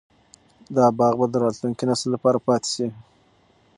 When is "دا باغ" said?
0.75-1.13